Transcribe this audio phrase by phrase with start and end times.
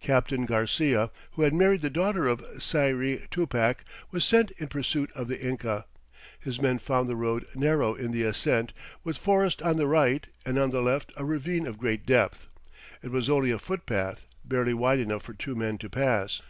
[0.00, 5.28] Captain Garcia, who had married the daughter of Sayri Tupac, was sent in pursuit of
[5.28, 5.86] the Inca.
[6.40, 8.72] His men found the road "narrow in the ascent,
[9.04, 12.48] with forest on the right, and on the left a ravine of great depth."
[13.04, 16.42] It was only a footpath, barely wide enough for two men to pass.